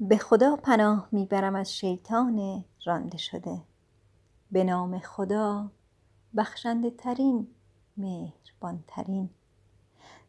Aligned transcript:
به 0.00 0.18
خدا 0.18 0.56
پناه 0.56 1.08
می 1.12 1.26
برم 1.26 1.54
از 1.54 1.76
شیطان 1.76 2.64
رانده 2.84 3.18
شده. 3.18 3.62
به 4.50 4.64
نام 4.64 4.98
خدا 4.98 5.70
بخشنده 6.36 6.90
ترین 6.90 7.46
مهربان 7.96 8.84
ترین 8.86 9.30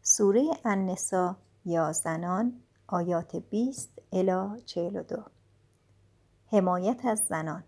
سوره 0.01 0.49
النساء 0.65 1.33
یا 1.65 1.91
زنان 1.91 2.53
آیات 2.87 3.35
20 3.35 4.01
الی 4.11 4.61
42 4.65 5.23
حمایت 6.51 7.05
از 7.05 7.19
زنان. 7.19 7.63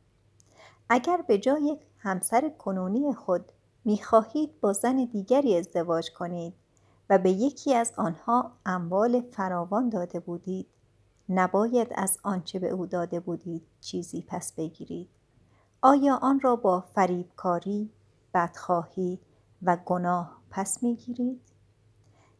اگر 0.90 1.22
به 1.28 1.38
جای 1.38 1.78
همسر 1.98 2.50
کنونی 2.50 3.14
خود 3.14 3.52
می‌خواهید 3.86 4.60
با 4.62 4.74
زن 4.74 4.96
دیگری 4.96 5.58
ازدواج 5.58 6.12
کنید 6.12 6.54
و 7.10 7.18
به 7.18 7.32
یکی 7.32 7.76
از 7.76 7.94
آنها 7.98 8.52
اموال 8.66 9.22
فراوان 9.22 9.90
داده 9.90 10.20
بودید 10.20 10.68
نباید 11.30 11.88
از 11.96 12.18
آنچه 12.24 12.60
به 12.60 12.70
او 12.70 12.86
داده 12.86 13.20
بودید 13.20 13.68
چیزی 13.82 14.26
پس 14.28 14.54
بگیرید. 14.54 15.10
آیا 15.82 16.16
آن 16.16 16.40
را 16.40 16.56
با 16.56 16.82
فریبکاری 16.82 17.90
بدخواهی 18.34 19.20
و 19.64 19.78
گناه 19.86 20.42
پس 20.50 20.84
می‌گیرید؟ 20.84 21.42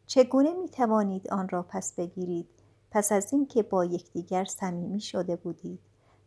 چگونه 0.06 0.54
می 0.54 0.68
توانید 0.68 1.28
آن 1.28 1.48
را 1.48 1.62
پس 1.62 1.94
بگیرید؟ 1.94 2.48
پس 2.90 3.12
از 3.12 3.32
اینکه 3.32 3.62
با 3.62 3.84
یکدیگر 3.84 4.44
صمیمی 4.44 5.00
شده 5.00 5.36
بودید 5.36 5.80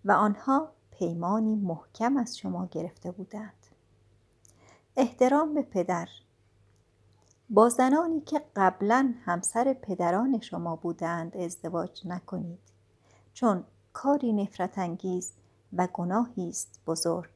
و 0.06 0.12
آنها 0.12 0.72
پیمانی 0.92 1.56
محکم 1.56 2.18
از 2.18 2.38
شما 2.38 2.66
گرفته 2.66 3.12
بودند. 3.12 3.68
احترام 4.98 5.54
به 5.54 5.62
پدر. 5.62 6.08
با 7.50 7.70
زنانی 7.70 8.22
که 8.22 8.42
قبلا 8.56 9.14
همسر 9.26 9.74
پدران 9.74 10.40
شما 10.40 10.76
بودند 10.76 11.38
ازدواج 11.38 12.08
نکنید 12.08 12.60
چون 13.34 13.64
کاری 13.94 14.34
نفرت 14.34 14.78
انگیز 14.78 15.32
و 15.74 15.88
گناهی 15.94 16.50
است 16.50 16.80
بزرگ. 16.88 17.30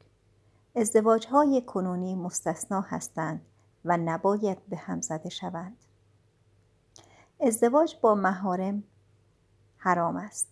ازدواجهای 0.76 1.62
کنونی 1.62 2.16
مستثنا 2.16 2.82
هستند 2.82 3.42
و 3.86 3.98
نباید 3.98 4.58
به 4.70 4.78
هم 4.78 5.02
زده 5.02 5.30
شوند. 5.30 5.78
ازدواج 7.39 7.95
با 8.02 8.16
مهارم 8.16 8.84
حرام 9.78 10.16
است. 10.16 10.48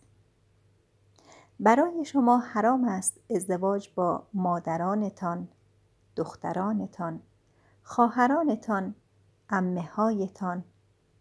برای 1.59 2.05
شما 2.05 2.37
حرام 2.37 2.83
است 2.83 3.13
ازدواج 3.29 3.89
با 3.95 4.23
مادرانتان 4.33 5.47
دخترانتان 6.15 7.21
خواهرانتان 7.83 8.95
امه 9.49 9.89
هایتان 9.89 10.63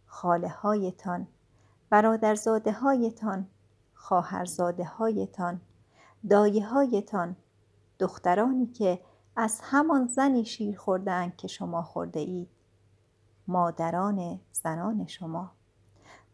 خاله 0.07 0.49
هایتان 0.49 1.27
برادرزاده 1.91 2.73
هایتان 2.73 3.47
خواهرزاده 3.95 4.85
هایتان 4.85 5.61
دایه 6.31 6.67
هایتان 6.67 7.37
دخترانی 7.99 8.67
که 8.67 9.01
از 9.37 9.61
همان 9.63 10.07
زنی 10.07 10.45
شیر 10.45 10.79
خوردهاند 10.79 11.37
که 11.37 11.49
شما 11.49 11.83
خورده 11.83 12.21
اید 12.21 12.49
مادران 13.47 14.41
زنان 14.53 15.07
شما 15.07 15.51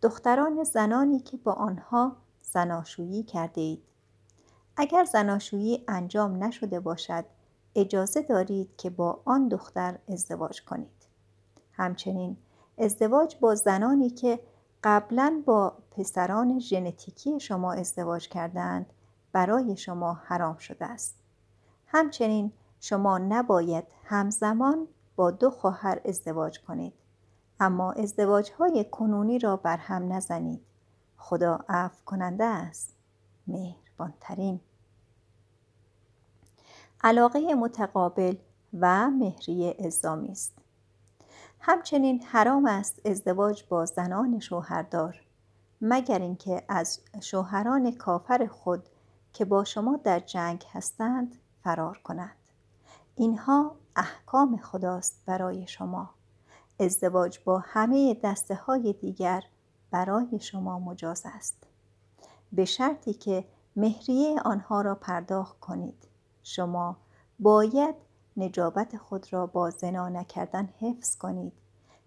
دختران 0.02 0.64
زنانی 0.64 1.20
که 1.20 1.36
با 1.36 1.52
آنها 1.52 2.16
زناشویی 2.42 3.22
کرده 3.22 3.60
اید 3.60 3.82
اگر 4.76 5.04
زناشویی 5.04 5.84
انجام 5.88 6.44
نشده 6.44 6.80
باشد 6.80 7.24
اجازه 7.74 8.22
دارید 8.22 8.76
که 8.76 8.90
با 8.90 9.22
آن 9.24 9.48
دختر 9.48 9.98
ازدواج 10.08 10.62
کنید. 10.62 10.99
همچنین 11.80 12.36
ازدواج 12.78 13.36
با 13.40 13.54
زنانی 13.54 14.10
که 14.10 14.40
قبلا 14.84 15.42
با 15.46 15.72
پسران 15.90 16.58
ژنتیکی 16.58 17.40
شما 17.40 17.72
ازدواج 17.72 18.28
کردند 18.28 18.86
برای 19.32 19.76
شما 19.76 20.12
حرام 20.12 20.56
شده 20.56 20.84
است. 20.84 21.14
همچنین 21.86 22.52
شما 22.80 23.18
نباید 23.18 23.84
همزمان 24.04 24.88
با 25.16 25.30
دو 25.30 25.50
خواهر 25.50 26.00
ازدواج 26.04 26.60
کنید. 26.60 26.92
اما 27.60 27.92
ازدواجهای 27.92 28.84
کنونی 28.90 29.38
را 29.38 29.56
بر 29.56 29.76
هم 29.76 30.12
نزنید. 30.12 30.60
خدا 31.16 31.64
عفو 31.68 32.04
کننده 32.04 32.44
است. 32.44 32.96
مهربانترین. 33.46 34.60
علاقه 37.00 37.54
متقابل 37.54 38.34
و 38.80 39.10
مهریه 39.10 39.76
ازامی 39.86 40.28
است. 40.28 40.59
همچنین 41.60 42.22
حرام 42.22 42.66
است 42.66 43.06
ازدواج 43.06 43.64
با 43.68 43.84
زنان 43.84 44.38
شوهردار 44.38 45.20
مگر 45.80 46.18
اینکه 46.18 46.62
از 46.68 47.00
شوهران 47.22 47.92
کافر 47.92 48.46
خود 48.46 48.88
که 49.32 49.44
با 49.44 49.64
شما 49.64 49.96
در 50.04 50.20
جنگ 50.20 50.64
هستند 50.72 51.36
فرار 51.64 51.98
کنند. 52.04 52.36
اینها 53.16 53.76
احکام 53.96 54.56
خداست 54.56 55.22
برای 55.26 55.66
شما. 55.66 56.10
ازدواج 56.80 57.38
با 57.44 57.58
همه 57.58 58.14
دسته 58.14 58.54
های 58.54 58.92
دیگر 58.92 59.42
برای 59.90 60.38
شما 60.40 60.78
مجاز 60.78 61.22
است. 61.24 61.66
به 62.52 62.64
شرطی 62.64 63.14
که 63.14 63.44
مهریه 63.76 64.40
آنها 64.40 64.80
را 64.80 64.94
پرداخت 64.94 65.60
کنید. 65.60 66.08
شما 66.42 66.96
باید 67.38 67.94
نجابت 68.42 68.96
خود 68.96 69.32
را 69.32 69.46
با 69.46 69.70
زنا 69.70 70.08
نکردن 70.08 70.68
حفظ 70.78 71.16
کنید. 71.16 71.52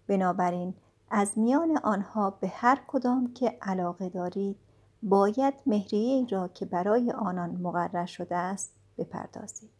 بنابراین 0.06 0.74
از 1.10 1.38
میان 1.38 1.78
آنها 1.78 2.30
به 2.30 2.48
هر 2.48 2.80
کدام 2.86 3.32
که 3.32 3.58
علاقه 3.62 4.08
دارید 4.08 4.56
باید 5.02 5.54
مهریه 5.66 6.26
را 6.30 6.48
که 6.48 6.66
برای 6.66 7.10
آنان 7.10 7.50
مقرر 7.50 8.06
شده 8.06 8.36
است 8.36 8.72
بپردازید. 8.98 9.70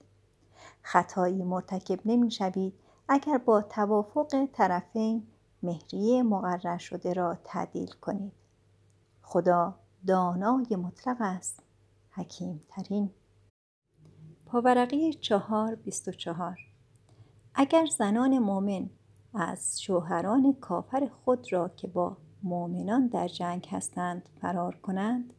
خطایی 0.82 1.42
مرتکب 1.42 2.00
نمی 2.04 2.30
شوید 2.30 2.74
اگر 3.08 3.38
با 3.38 3.62
توافق 3.62 4.48
طرفین 4.52 5.26
مهریه 5.62 6.22
مقرر 6.22 6.78
شده 6.78 7.12
را 7.12 7.36
تعدیل 7.44 7.90
کنید. 7.90 8.32
خدا 9.22 9.74
دانای 10.06 10.76
مطلق 10.76 11.16
است 11.20 11.62
حکیم 12.10 12.60
ترین 12.68 13.10
پاورقی 14.54 15.14
چهار 15.14 15.74
بیست 15.74 16.08
و 16.08 16.12
چهار. 16.12 16.58
اگر 17.54 17.86
زنان 17.86 18.38
مؤمن 18.38 18.90
از 19.34 19.82
شوهران 19.82 20.56
کافر 20.60 21.10
خود 21.24 21.52
را 21.52 21.68
که 21.68 21.86
با 21.86 22.16
مؤمنان 22.42 23.06
در 23.06 23.28
جنگ 23.28 23.68
هستند 23.70 24.28
فرار 24.40 24.74
کنند 24.74 25.32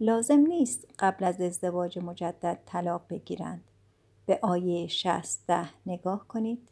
لازم 0.00 0.40
نیست 0.40 0.86
قبل 0.98 1.24
از 1.24 1.40
ازدواج 1.40 1.98
مجدد 1.98 2.58
طلاق 2.66 3.02
بگیرند. 3.10 3.64
به 4.26 4.38
آیه 4.42 4.86
60 4.86 5.50
نگاه 5.86 6.28
کنید. 6.28 6.68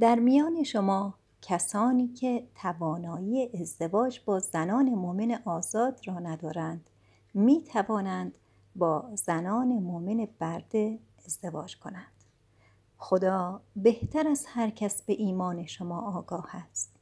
در 0.00 0.18
میان 0.18 0.62
شما 0.62 1.14
کسانی 1.42 2.08
که 2.08 2.46
توانایی 2.54 3.50
ازدواج 3.60 4.20
با 4.24 4.38
زنان 4.38 4.88
مؤمن 4.88 5.38
آزاد 5.44 6.00
را 6.06 6.18
ندارند 6.18 6.90
می 7.34 7.62
توانند 7.62 8.34
با 8.78 9.10
زنان 9.14 9.68
مؤمن 9.68 10.28
برده 10.38 10.98
ازدواج 11.26 11.76
کنند. 11.76 12.12
خدا 12.98 13.60
بهتر 13.76 14.28
از 14.28 14.46
هر 14.48 14.70
کس 14.70 15.02
به 15.02 15.12
ایمان 15.12 15.66
شما 15.66 16.00
آگاه 16.00 16.56
است 16.56 16.96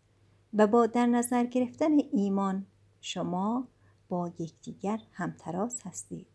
و 0.54 0.66
با 0.66 0.86
در 0.86 1.06
نظر 1.06 1.44
گرفتن 1.44 1.98
ایمان 2.12 2.66
شما 3.00 3.68
با 4.08 4.30
یکدیگر 4.38 5.00
همتراز 5.12 5.80
هستید. 5.84 6.26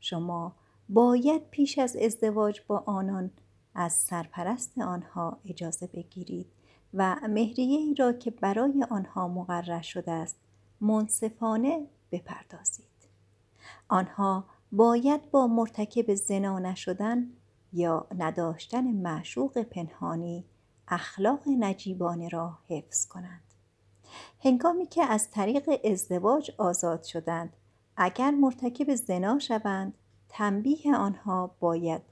شما 0.00 0.52
باید 0.88 1.50
پیش 1.50 1.78
از 1.78 1.96
ازدواج 1.96 2.60
با 2.66 2.82
آنان 2.86 3.30
از 3.74 3.92
سرپرست 3.92 4.78
آنها 4.78 5.38
اجازه 5.44 5.86
بگیرید 5.86 6.46
و 6.94 7.16
مهریه 7.28 7.78
ای 7.78 7.94
را 7.94 8.12
که 8.12 8.30
برای 8.30 8.84
آنها 8.90 9.28
مقرر 9.28 9.82
شده 9.82 10.10
است 10.12 10.36
منصفانه 10.80 11.86
بپردازید. 12.12 12.89
آنها 13.90 14.44
باید 14.72 15.30
با 15.30 15.46
مرتکب 15.46 16.14
زنا 16.14 16.58
نشدن 16.58 17.30
یا 17.72 18.06
نداشتن 18.18 18.84
معشوق 18.84 19.62
پنهانی 19.62 20.44
اخلاق 20.88 21.48
نجیبانه 21.58 22.28
را 22.28 22.58
حفظ 22.68 23.06
کنند. 23.06 23.42
هنگامی 24.44 24.86
که 24.86 25.02
از 25.04 25.30
طریق 25.30 25.80
ازدواج 25.84 26.50
آزاد 26.58 27.02
شدند 27.02 27.56
اگر 27.96 28.30
مرتکب 28.30 28.94
زنا 28.94 29.38
شوند 29.38 29.94
تنبیه 30.28 30.96
آنها 30.96 31.56
باید 31.60 32.02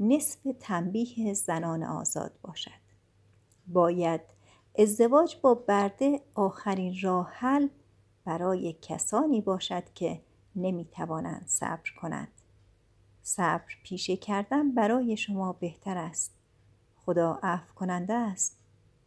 نصف 0.00 0.38
تنبیه 0.60 1.34
زنان 1.34 1.82
آزاد 1.82 2.32
باشد. 2.42 2.70
باید 3.66 4.20
ازدواج 4.78 5.36
با 5.42 5.54
برده 5.54 6.20
آخرین 6.34 6.96
راه 7.02 7.30
حل 7.32 7.68
برای 8.24 8.72
کسانی 8.82 9.40
باشد 9.40 9.84
که 9.94 10.20
نمی 10.62 10.84
توانند 10.84 11.44
صبر 11.46 11.90
کنند. 12.00 12.32
صبر 13.22 13.74
پیشه 13.84 14.16
کردن 14.16 14.74
برای 14.74 15.16
شما 15.16 15.52
بهتر 15.52 15.98
است. 15.98 16.32
خدا 16.96 17.38
عفو 17.42 17.74
کننده 17.74 18.14
است. 18.14 18.58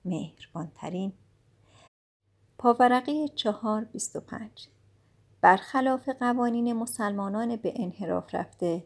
مهربانترین. 0.05 1.13
پاورقی 2.57 3.27
چهار 3.27 3.83
بیست 3.83 4.15
و 4.15 4.19
پنج. 4.19 4.67
برخلاف 5.41 6.09
قوانین 6.09 6.73
مسلمانان 6.73 7.55
به 7.55 7.73
انحراف 7.75 8.35
رفته 8.35 8.83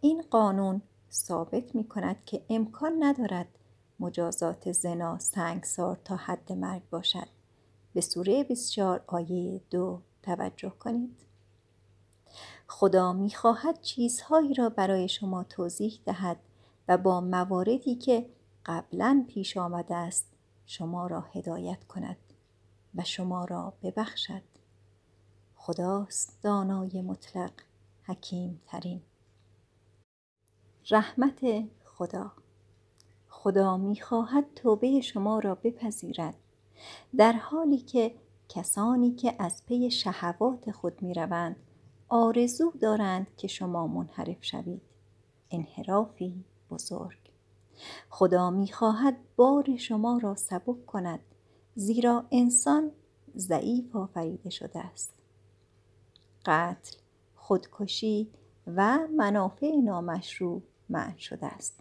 این 0.00 0.22
قانون 0.30 0.82
ثابت 1.12 1.74
می 1.74 1.84
کند 1.84 2.24
که 2.24 2.42
امکان 2.50 3.04
ندارد 3.04 3.48
مجازات 4.00 4.72
زنا 4.72 5.18
سنگسار 5.18 6.00
تا 6.04 6.16
حد 6.16 6.52
مرگ 6.52 6.82
باشد. 6.90 7.28
به 7.94 8.00
سوره 8.00 8.44
24 8.44 9.04
آیه 9.06 9.60
دو 9.70 10.02
توجه 10.22 10.70
کنید. 10.70 11.27
خدا 12.68 13.12
می‌خواهد 13.12 13.80
چیزهایی 13.80 14.54
را 14.54 14.68
برای 14.68 15.08
شما 15.08 15.44
توضیح 15.44 16.00
دهد 16.06 16.40
و 16.88 16.98
با 16.98 17.20
مواردی 17.20 17.94
که 17.94 18.30
قبلا 18.66 19.24
پیش 19.28 19.56
آمده 19.56 19.94
است 19.94 20.26
شما 20.66 21.06
را 21.06 21.20
هدایت 21.20 21.84
کند 21.84 22.16
و 22.94 23.04
شما 23.04 23.44
را 23.44 23.72
ببخشد. 23.82 24.42
خداست 25.56 26.42
دانای 26.42 27.02
مطلق 27.02 27.52
حکیم 28.04 28.60
ترین 28.66 29.02
رحمت 30.90 31.40
خدا. 31.84 32.32
خدا 33.28 33.76
می‌خواهد 33.76 34.54
توبه 34.54 35.00
شما 35.00 35.38
را 35.38 35.54
بپذیرد 35.54 36.34
در 37.16 37.32
حالی 37.32 37.78
که 37.78 38.14
کسانی 38.48 39.14
که 39.14 39.34
از 39.38 39.66
پی 39.66 39.90
شهوات 39.90 40.70
خود 40.70 41.02
می‌روند 41.02 41.56
آرزو 42.08 42.72
دارند 42.80 43.26
که 43.36 43.48
شما 43.48 43.86
منحرف 43.86 44.44
شوید. 44.44 44.82
انحرافی 45.50 46.44
بزرگ. 46.70 47.18
خدا 48.10 48.50
می‌خواهد 48.50 49.16
بار 49.36 49.76
شما 49.76 50.18
را 50.22 50.34
سبک 50.34 50.86
کند 50.86 51.20
زیرا 51.74 52.24
انسان 52.30 52.90
ضعیف 53.36 53.96
آفریده 53.96 54.50
شده 54.50 54.78
است. 54.78 55.14
قتل 56.46 56.96
خودکشی 57.34 58.30
و 58.66 58.98
منافع 59.16 59.76
نامشروع 59.76 60.62
منع 60.88 61.16
شده 61.16 61.46
است. 61.46 61.80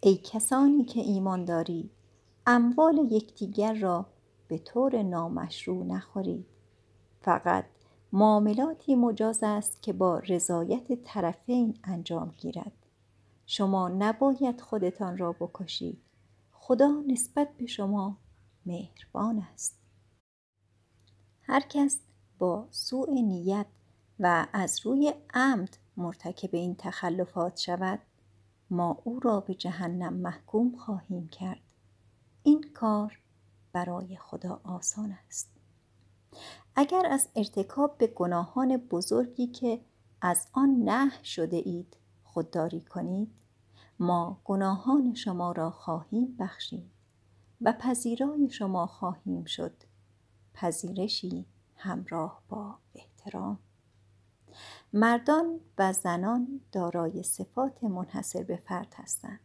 ای 0.00 0.16
کسانی 0.16 0.84
که 0.84 1.00
ایمان 1.00 1.44
دارید 1.44 1.90
اموال 2.46 2.98
یکدیگر 3.10 3.74
را 3.74 4.06
به 4.48 4.58
طور 4.58 5.02
نامشروع 5.02 5.84
نخورید. 5.84 6.46
فقط 7.20 7.64
معاملاتی 8.12 8.94
مجاز 8.94 9.38
است 9.42 9.82
که 9.82 9.92
با 9.92 10.18
رضایت 10.18 11.04
طرفین 11.04 11.78
انجام 11.84 12.34
گیرد. 12.36 12.72
شما 13.46 13.88
نباید 13.88 14.60
خودتان 14.60 15.18
را 15.18 15.32
بکشید. 15.32 16.02
خدا 16.52 17.02
نسبت 17.06 17.56
به 17.56 17.66
شما 17.66 18.16
مهربان 18.66 19.38
است. 19.52 19.78
هر 21.42 21.60
کس 21.60 21.98
با 22.38 22.68
سوء 22.70 23.10
نیت 23.10 23.66
و 24.20 24.46
از 24.52 24.86
روی 24.86 25.14
عمد 25.34 25.76
مرتکب 25.96 26.54
این 26.54 26.74
تخلفات 26.78 27.56
شود 27.56 27.98
ما 28.70 28.98
او 29.04 29.20
را 29.20 29.40
به 29.40 29.54
جهنم 29.54 30.14
محکوم 30.14 30.76
خواهیم 30.76 31.28
کرد. 31.28 31.62
این 32.42 32.64
کار 32.74 33.18
برای 33.72 34.16
خدا 34.16 34.60
آسان 34.64 35.16
است. 35.28 35.57
اگر 36.76 37.06
از 37.06 37.28
ارتکاب 37.36 37.98
به 37.98 38.06
گناهان 38.06 38.76
بزرگی 38.76 39.46
که 39.46 39.80
از 40.20 40.46
آن 40.52 40.68
نه 40.84 41.22
شده 41.22 41.56
اید 41.56 41.96
خودداری 42.24 42.80
کنید 42.80 43.30
ما 43.98 44.40
گناهان 44.44 45.14
شما 45.14 45.52
را 45.52 45.70
خواهیم 45.70 46.36
بخشید 46.38 46.90
و 47.60 47.72
پذیرای 47.72 48.50
شما 48.50 48.86
خواهیم 48.86 49.44
شد. 49.44 49.74
پذیرشی 50.54 51.46
همراه 51.76 52.42
با 52.48 52.78
احترام. 52.94 53.58
مردان 54.92 55.60
و 55.78 55.92
زنان 55.92 56.60
دارای 56.72 57.22
صفات 57.22 57.84
منحصر 57.84 58.42
به 58.42 58.56
فرد 58.56 58.94
هستند. 58.96 59.40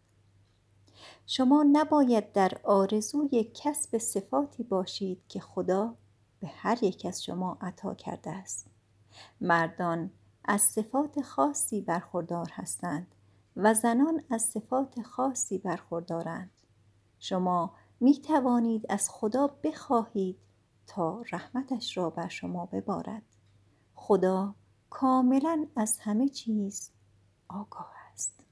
شما 1.26 1.66
نباید 1.72 2.32
در 2.32 2.52
آرزوی 2.64 3.52
کسب 3.54 3.98
صفاتی 3.98 4.64
باشید 4.64 5.22
که 5.28 5.40
خدا 5.40 5.96
به 6.44 6.50
هر 6.50 6.84
یک 6.84 7.06
از 7.06 7.24
شما 7.24 7.58
عطا 7.62 7.94
کرده 7.94 8.32
است. 8.32 8.68
مردان 9.42 10.12
از 10.46 10.62
صفات 10.62 11.22
خاصی 11.22 11.82
برخوردار 11.82 12.50
هستند 12.52 13.16
و 13.56 13.74
زنان 13.74 14.24
از 14.30 14.42
صفات 14.42 15.02
خاصی 15.02 15.58
برخوردارند. 15.58 16.52
شما 17.20 17.74
می 18.00 18.22
توانید 18.22 18.86
از 18.90 19.10
خدا 19.10 19.48
بخواهید 19.48 20.38
تا 20.88 21.22
رحمتش 21.32 21.98
را 21.98 22.10
بر 22.10 22.28
شما 22.28 22.66
ببارد. 22.66 23.24
خدا 23.96 24.56
کاملا 24.90 25.68
از 25.76 26.00
همه 26.00 26.30
چیز 26.30 26.92
آگاه 27.48 27.94
است. 28.14 28.44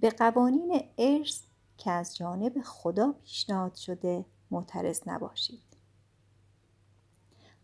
به 0.00 0.10
قوانین 0.10 0.90
ارث 0.98 1.42
که 1.78 1.90
از 1.90 2.16
جانب 2.16 2.62
خدا 2.64 3.12
پیشنهاد 3.12 3.74
شده 3.74 4.24
معترض 4.50 5.00
نباشید. 5.06 5.75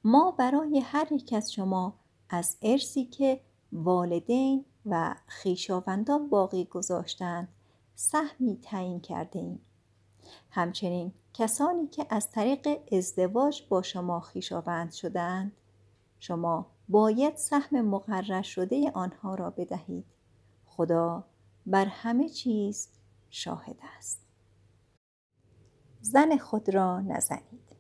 ما 0.05 0.31
برای 0.31 0.79
هر 0.79 1.13
یک 1.13 1.33
از 1.33 1.53
شما 1.53 1.95
از 2.29 2.57
ارسی 2.63 3.05
که 3.05 3.41
والدین 3.73 4.65
و 4.87 5.15
خویشاوندان 5.43 6.29
باقی 6.29 6.65
گذاشتند 6.65 7.49
سهمی 7.95 8.59
تعیین 8.63 9.01
کرده 9.01 9.39
ایم. 9.39 9.61
همچنین 10.51 11.13
کسانی 11.35 11.87
که 11.87 12.07
از 12.11 12.31
طریق 12.31 12.69
ازدواج 12.93 13.63
با 13.69 13.83
شما 13.83 14.21
خویشاوند 14.21 14.93
شدند 14.93 15.53
شما 16.19 16.67
باید 16.89 17.37
سهم 17.37 17.81
مقرر 17.81 18.43
شده 18.43 18.91
آنها 18.95 19.35
را 19.35 19.51
بدهید. 19.51 20.05
خدا 20.67 21.25
بر 21.67 21.85
همه 21.85 22.29
چیز 22.29 22.89
شاهد 23.31 23.77
است. 23.99 24.27
زن 26.01 26.37
خود 26.37 26.75
را 26.75 27.01
نزنید. 27.01 27.77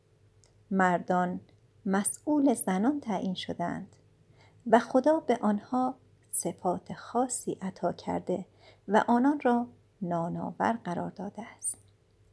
مردان 0.71 1.41
مسئول 1.87 2.55
زنان 2.55 3.01
تعیین 3.01 3.35
شدند 3.35 3.97
و 4.67 4.79
خدا 4.79 5.21
به 5.21 5.39
آنها 5.43 5.95
صفات 6.33 6.93
خاصی 6.93 7.59
عطا 7.63 7.93
کرده 7.93 8.47
و 8.89 9.05
آنان 9.09 9.41
را 9.41 9.67
نانآور 10.03 10.79
قرار 10.85 11.11
داده 11.11 11.43
است 11.57 11.79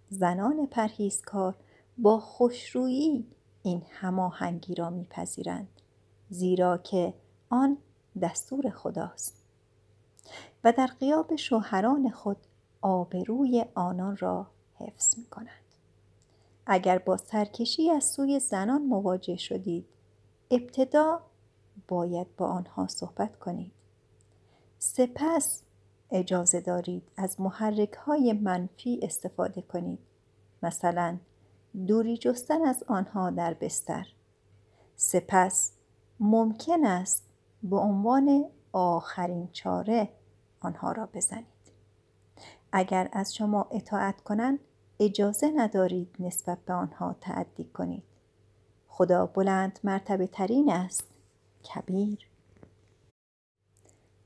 زنان 0.10 0.68
پرهیزکار 0.68 1.56
با 1.98 2.20
خوشرویی 2.20 3.28
این 3.64 3.84
هماهنگی 3.90 4.76
را 4.76 4.90
میپذیرند 4.90 5.68
زیرا 6.30 6.78
که 6.78 7.14
آن 7.50 7.78
دستور 8.22 8.70
خداست 8.70 9.36
و 10.64 10.72
در 10.72 10.88
قیاب 10.88 11.36
شوهران 11.36 12.10
خود 12.10 12.38
آبروی 12.82 13.66
آنان 13.76 14.18
را 14.18 14.48
حفظ 14.76 15.18
می 15.18 15.26
کنند. 15.26 15.69
اگر 16.72 16.98
با 16.98 17.18
سرکشی 17.18 17.90
از 17.90 18.04
سوی 18.04 18.40
زنان 18.40 18.82
مواجه 18.82 19.38
شدید 19.38 19.86
ابتدا 20.52 21.22
باید 21.88 22.36
با 22.36 22.48
آنها 22.48 22.88
صحبت 22.88 23.40
کنید. 23.40 23.72
سپس 24.80 25.64
اجازه 26.12 26.62
دارید 26.62 27.04
از 27.18 27.42
محرک 27.42 27.94
های 27.94 28.34
منفی 28.34 29.00
استفاده 29.04 29.62
کنید. 29.62 30.00
مثلا 30.64 31.18
دوری 31.88 32.18
جستن 32.18 32.62
از 32.62 32.84
آنها 32.88 33.30
در 33.30 33.54
بستر. 33.54 34.08
سپس 34.96 35.72
ممکن 36.20 36.86
است 36.86 37.24
به 37.64 37.78
عنوان 37.78 38.46
آخرین 38.72 39.50
چاره 39.52 40.10
آنها 40.60 40.92
را 40.92 41.06
بزنید. 41.14 41.46
اگر 42.72 43.10
از 43.12 43.36
شما 43.36 43.68
اطاعت 43.72 44.22
کنند 44.22 44.60
اجازه 45.00 45.52
ندارید 45.56 46.16
نسبت 46.20 46.58
به 46.66 46.74
آنها 46.74 47.16
تعدی 47.22 47.64
کنید. 47.64 48.04
خدا 48.88 49.26
بلند 49.26 49.80
مرتبه 49.84 50.28
ترین 50.28 50.72
است. 50.72 51.04
کبیر. 51.64 52.28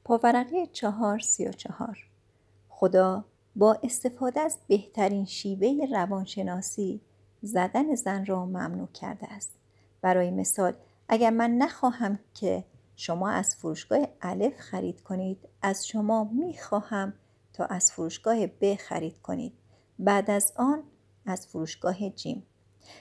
پاورقی 0.04 0.68
چهار 0.68 1.20
سی 1.20 1.46
و 1.48 1.52
چهار. 1.52 1.98
خدا 2.70 3.26
با 3.56 3.80
استفاده 3.84 4.40
از 4.40 4.58
بهترین 4.68 5.26
شیوه 5.26 5.88
روانشناسی 5.92 7.02
زدن 7.42 7.96
زن 7.96 8.26
را 8.26 8.46
ممنوع 8.46 8.88
کرده 8.88 9.34
است. 9.34 9.54
برای 10.02 10.32
مثال 10.32 10.74
اگر 11.08 11.30
من 11.30 11.52
نخواهم 11.52 12.20
که 12.34 12.64
شما 12.96 13.30
از 13.30 13.56
فروشگاه 13.56 14.08
الف 14.22 14.60
خرید 14.60 15.02
کنید 15.02 15.38
از 15.62 15.88
شما 15.88 16.24
می‌خواهم 16.24 17.14
تا 17.54 17.66
از 17.66 17.92
فروشگاه 17.92 18.48
ب 18.48 18.76
خرید 18.76 19.22
کنید. 19.22 19.54
بعد 20.00 20.32
از 20.32 20.54
آن 20.56 20.84
از 21.26 21.48
فروشگاه 21.48 22.10
جیم 22.10 22.44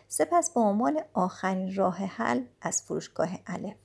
سپس 0.09 0.51
به 0.51 0.61
عنوان 0.61 1.01
آخرین 1.13 1.75
راه 1.75 1.97
حل 1.97 2.45
از 2.61 2.83
فروشگاه 2.83 3.29
الف 3.47 3.77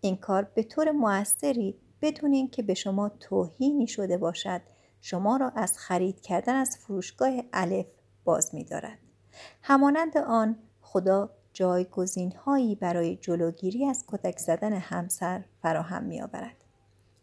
این 0.00 0.16
کار 0.16 0.42
به 0.42 0.62
طور 0.62 0.90
موثری 0.90 1.74
بدون 2.02 2.32
اینکه 2.32 2.62
به 2.62 2.74
شما 2.74 3.08
توهینی 3.08 3.86
شده 3.86 4.16
باشد 4.16 4.60
شما 5.00 5.36
را 5.36 5.48
از 5.48 5.78
خرید 5.78 6.20
کردن 6.20 6.54
از 6.54 6.76
فروشگاه 6.76 7.32
الف 7.52 7.86
باز 8.24 8.54
می 8.54 8.64
دارد. 8.64 8.98
همانند 9.62 10.18
آن 10.18 10.58
خدا 10.80 11.30
هایی 12.44 12.74
برای 12.74 13.16
جلوگیری 13.16 13.86
از 13.86 14.04
کتک 14.08 14.38
زدن 14.38 14.72
همسر 14.72 15.44
فراهم 15.62 16.04
می 16.04 16.22
آورد. 16.22 16.64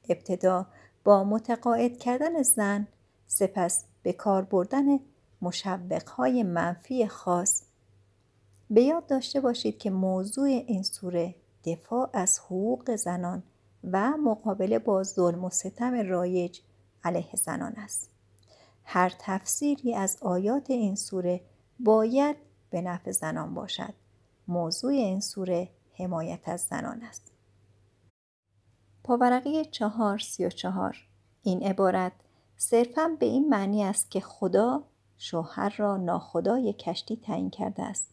ابتدا 0.10 0.68
با 1.04 1.24
متقاعد 1.24 1.98
کردن 1.98 2.44
زن 2.44 2.88
سپس 3.28 3.86
به 4.04 4.14
کار 4.14 4.42
بردن 4.42 5.00
های 6.08 6.44
منفی 6.44 7.08
خاص 7.08 7.64
به 8.70 8.82
یاد 8.82 9.06
داشته 9.06 9.42
باشید 9.42 9.78
که 9.78 9.90
موضوع 9.90 10.48
این 10.48 10.84
سوره 10.84 11.36
دفاع 11.66 12.10
از 12.14 12.40
حقوق 12.40 12.96
زنان 12.96 13.44
و 13.92 14.18
مقابله 14.18 14.80
با 14.80 15.04
ظلم 15.04 15.46
و 15.46 15.50
ستم 15.50 15.94
رایج 16.10 16.60
علیه 17.04 17.36
زنان 17.36 17.74
است. 17.78 18.10
هر 18.84 19.14
تفسیری 19.20 19.96
از 19.96 20.18
آیات 20.22 20.70
این 20.70 20.96
سوره 20.96 21.42
باید 21.80 22.36
به 22.70 22.82
نفع 22.82 23.12
زنان 23.12 23.54
باشد. 23.54 23.94
موضوع 24.48 24.92
این 24.92 25.20
سوره 25.20 25.70
حمایت 25.94 26.50
از 26.50 26.62
زنان 26.62 27.02
است. 27.02 27.32
پاورقی 29.04 29.66
چهار 29.66 30.18
سی 30.18 30.46
و 30.46 30.50
چهار 30.50 30.98
این 31.44 31.64
عبارت 31.64 32.12
صرفا 32.58 33.18
به 33.20 33.26
این 33.26 33.50
معنی 33.50 33.84
است 33.84 34.12
که 34.12 34.20
خدا 34.20 34.84
شوهر 35.26 35.76
را 35.78 35.98
ناخدای 35.98 36.74
کشتی 36.74 37.18
تعیین 37.18 37.50
کرده 37.50 37.84
است. 37.84 38.10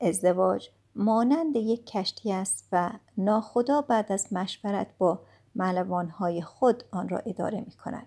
ازدواج 0.00 0.68
مانند 0.94 1.56
یک 1.56 1.86
کشتی 1.86 2.32
است 2.32 2.68
و 2.72 2.90
ناخدا 3.16 3.80
بعد 3.80 4.12
از 4.12 4.32
مشورت 4.32 4.86
با 4.98 5.20
ملوانهای 5.54 6.42
خود 6.42 6.84
آن 6.90 7.08
را 7.08 7.18
اداره 7.18 7.60
می 7.60 7.72
کند. 7.72 8.06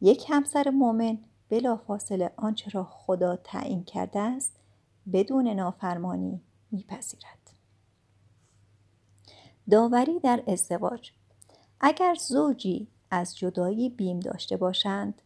یک 0.00 0.26
همسر 0.28 0.70
مؤمن 0.70 1.18
بلافاصله 1.48 2.32
آنچه 2.36 2.70
را 2.70 2.84
خدا 2.84 3.36
تعیین 3.36 3.84
کرده 3.84 4.20
است 4.20 4.52
بدون 5.12 5.48
نافرمانی 5.48 6.40
میپذیرد 6.70 7.50
داوری 9.70 10.20
در 10.20 10.42
ازدواج 10.46 11.12
اگر 11.80 12.14
زوجی 12.14 12.88
از 13.10 13.38
جدایی 13.38 13.88
بیم 13.88 14.20
داشته 14.20 14.56
باشند 14.56 15.22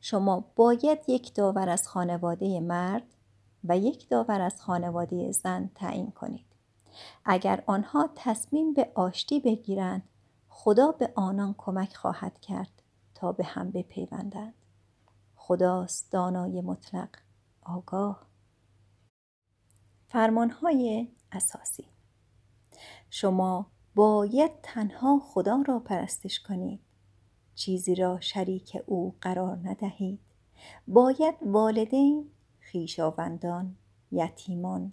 شما 0.00 0.44
باید 0.56 0.98
یک 1.08 1.34
داور 1.34 1.68
از 1.68 1.88
خانواده 1.88 2.60
مرد 2.60 3.14
و 3.64 3.78
یک 3.78 4.08
داور 4.08 4.40
از 4.40 4.60
خانواده 4.60 5.32
زن 5.32 5.70
تعیین 5.74 6.10
کنید. 6.10 6.46
اگر 7.24 7.62
آنها 7.66 8.10
تصمیم 8.14 8.74
به 8.74 8.92
آشتی 8.94 9.40
بگیرند 9.40 10.02
خدا 10.48 10.92
به 10.92 11.12
آنان 11.14 11.54
کمک 11.58 11.96
خواهد 11.96 12.40
کرد 12.40 12.82
تا 13.14 13.32
به 13.32 13.44
هم 13.44 13.70
بپیوندند. 13.70 14.54
خداست 15.36 16.12
دانای 16.12 16.60
مطلق. 16.60 17.08
آگاه. 17.62 18.26
فرمانهای 20.06 21.08
اساسی. 21.32 21.88
شما 23.10 23.66
باید 23.94 24.50
تنها 24.62 25.18
خدا 25.18 25.62
را 25.66 25.78
پرستش 25.78 26.40
کنید. 26.40 26.80
چیزی 27.58 27.94
را 27.94 28.20
شریک 28.20 28.78
او 28.86 29.14
قرار 29.20 29.58
ندهید. 29.64 30.20
باید 30.88 31.34
والدین 31.42 32.30
خیشاوندان 32.60 33.76
یتیمان 34.12 34.92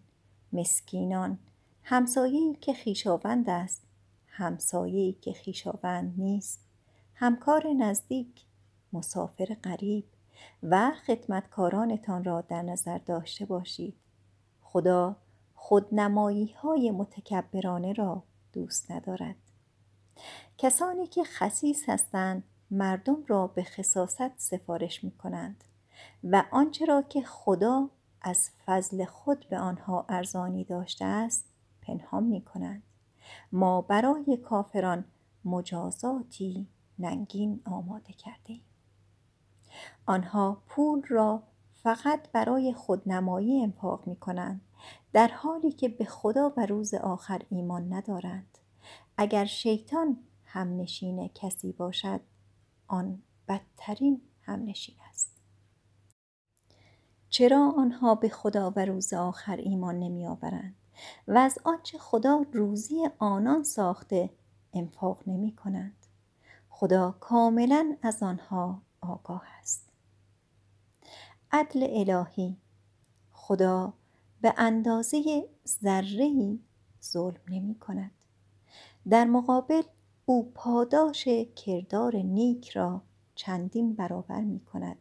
مسکینان 0.53 1.39
همسایه‌ای 1.83 2.55
که 2.61 2.73
خیشاوند 2.73 3.49
است 3.49 3.81
همسایه‌ای 4.27 5.13
که 5.13 5.33
خیشاوند 5.33 6.13
نیست 6.17 6.59
همکار 7.15 7.67
نزدیک 7.67 8.45
مسافر 8.93 9.57
غریب 9.63 10.05
و 10.63 10.91
خدمتکارانتان 11.07 12.23
را 12.23 12.41
در 12.41 12.61
نظر 12.61 12.97
داشته 12.97 13.45
باشید. 13.45 13.95
خدا 14.61 15.15
خودنمایی 15.55 16.55
های 16.61 16.91
متکبرانه 16.91 17.93
را 17.93 18.23
دوست 18.53 18.91
ندارد. 18.91 19.35
کسانی 20.57 21.07
که 21.07 21.23
خصیص 21.23 21.89
هستند 21.89 22.43
مردم 22.71 23.23
را 23.27 23.47
به 23.47 23.63
خصاست 23.63 24.37
سفارش 24.37 25.03
می 25.03 25.11
کنند 25.11 25.63
و 26.23 26.43
آنچه 26.51 26.85
را 26.85 27.01
که 27.01 27.21
خدا 27.21 27.89
از 28.21 28.49
فضل 28.65 29.05
خود 29.05 29.45
به 29.49 29.59
آنها 29.59 30.05
ارزانی 30.09 30.63
داشته 30.63 31.05
است 31.05 31.45
پنهان 31.81 32.23
می 32.23 32.41
کنند 32.41 32.83
ما 33.51 33.81
برای 33.81 34.37
کافران 34.37 35.05
مجازاتی 35.45 36.67
ننگین 36.99 37.61
آماده 37.65 38.13
کرده 38.13 38.59
آنها 40.05 40.61
پول 40.67 41.01
را 41.07 41.43
فقط 41.83 42.31
برای 42.31 42.73
خودنمایی 42.73 43.61
انفاق 43.61 44.07
می 44.07 44.15
کنند 44.15 44.61
در 45.13 45.27
حالی 45.27 45.71
که 45.71 45.89
به 45.89 46.05
خدا 46.05 46.53
و 46.57 46.65
روز 46.65 46.93
آخر 46.93 47.41
ایمان 47.49 47.93
ندارند. 47.93 48.57
اگر 49.17 49.45
شیطان 49.45 50.17
همنشین 50.45 51.27
کسی 51.27 51.71
باشد 51.71 52.21
آن 52.87 53.21
بدترین 53.47 54.21
همنشین 54.41 54.95
است. 55.09 55.31
چرا 57.29 57.73
آنها 57.77 58.15
به 58.15 58.29
خدا 58.29 58.73
و 58.75 58.79
روز 58.85 59.13
آخر 59.13 59.55
ایمان 59.55 59.99
نمی 59.99 60.27
آورند 60.27 60.75
و 61.27 61.37
از 61.37 61.59
آنچه 61.63 61.97
خدا 61.97 62.45
روزی 62.51 63.09
آنان 63.19 63.63
ساخته 63.63 64.29
انفاق 64.73 65.23
نمی 65.27 65.55
کنند 65.55 66.05
خدا 66.69 67.11
کاملا 67.19 67.97
از 68.01 68.23
آنها 68.23 68.81
آگاه 69.01 69.43
است. 69.59 69.89
عدل 71.51 71.87
الهی 71.89 72.57
خدا 73.31 73.93
به 74.41 74.53
اندازه 74.57 75.49
ذره 75.67 76.59
ظلم 77.03 77.41
نمی 77.47 77.75
کند 77.75 78.11
در 79.09 79.25
مقابل 79.25 79.81
او 80.27 80.51
پاداش 80.55 81.27
کردار 81.55 82.15
نیک 82.15 82.69
را 82.69 83.01
چندین 83.35 83.93
برابر 83.93 84.41
می 84.41 84.59
کند 84.59 84.97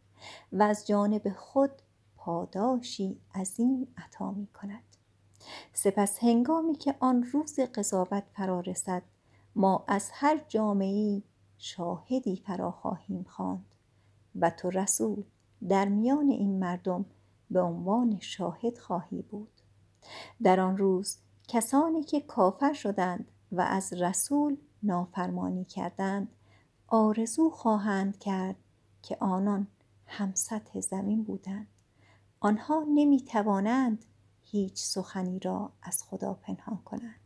و 0.52 0.62
از 0.62 0.86
جانب 0.86 1.32
خود 1.36 1.70
پاداشی 2.16 3.20
عظیم 3.34 3.88
عطا 3.96 4.30
می 4.30 4.46
کند. 4.46 4.82
سپس 5.72 6.18
هنگامی 6.18 6.74
که 6.74 6.94
آن 7.00 7.22
روز 7.22 7.60
قضاوت 7.60 8.24
فرا 8.36 8.60
رسد 8.60 9.02
ما 9.56 9.84
از 9.88 10.10
هر 10.12 10.44
جامعه 10.48 11.22
شاهدی 11.58 12.36
فرا 12.36 12.70
خواهیم 12.70 13.26
خواند 13.28 13.74
و 14.36 14.50
تو 14.50 14.70
رسول 14.70 15.24
در 15.68 15.88
میان 15.88 16.28
این 16.28 16.58
مردم 16.58 17.04
به 17.50 17.60
عنوان 17.60 18.18
شاهد 18.20 18.78
خواهی 18.78 19.22
بود. 19.22 19.60
در 20.42 20.60
آن 20.60 20.76
روز 20.76 21.16
کسانی 21.48 22.02
که 22.02 22.20
کافر 22.20 22.72
شدند 22.72 23.30
و 23.52 23.60
از 23.60 23.92
رسول 23.92 24.56
نافرمانی 24.84 25.64
کردند. 25.64 26.28
آرزو 26.86 27.50
خواهند 27.50 28.18
کرد 28.18 28.56
که 29.02 29.16
آنان 29.20 29.66
هم 30.06 30.34
سطح 30.34 30.80
زمین 30.80 31.24
بودند. 31.24 31.66
آنها 32.40 32.84
نمی 32.94 33.20
توانند 33.20 34.04
هیچ 34.42 34.82
سخنی 34.82 35.38
را 35.38 35.72
از 35.82 36.02
خدا 36.02 36.34
پنهان 36.34 36.78
کنند. 36.84 37.23